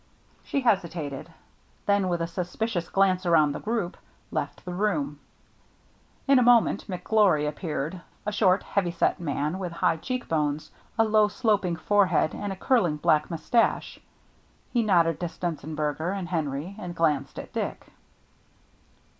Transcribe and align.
She 0.43 0.61
hesitated; 0.61 1.29
then 1.85 2.09
with 2.09 2.23
a 2.23 2.25
suspicious 2.27 2.89
glance 2.89 3.23
around 3.23 3.51
the 3.51 3.59
group 3.59 3.97
left 4.31 4.65
the 4.65 4.73
room. 4.73 5.19
In 6.27 6.39
a 6.39 6.41
moment 6.41 6.87
McGlory 6.87 7.47
appeared, 7.47 8.01
a 8.25 8.31
short, 8.31 8.63
heavy 8.63 8.89
set 8.89 9.19
man 9.19 9.59
with 9.59 9.73
high 9.73 9.97
cheek 9.97 10.27
bones, 10.27 10.71
a 10.97 11.03
low, 11.03 11.27
sloping 11.27 11.75
forehead, 11.75 12.33
and 12.33 12.51
a 12.51 12.55
curling 12.55 12.97
black 12.97 13.29
mus~ 13.29 13.47
tache. 13.47 13.99
He 14.73 14.81
nodded 14.81 15.19
to 15.19 15.29
Stenzenberger 15.29 16.17
and 16.17 16.29
Henry, 16.29 16.75
and 16.79 16.95
glanced 16.95 17.37
at 17.37 17.53
Dick. 17.53 17.91